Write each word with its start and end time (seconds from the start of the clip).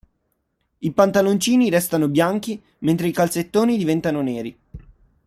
I 0.79 0.91
pantaloncini 0.93 1.69
restano 1.69 2.09
bianchi 2.09 2.59
mentre 2.79 3.07
i 3.07 3.11
calzettoni 3.11 3.77
diventano 3.77 4.21
neri. 4.23 4.57